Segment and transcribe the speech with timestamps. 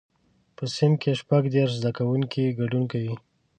[0.55, 3.15] په صنف کې شپږ دیرش زده کوونکي ګډون کوي.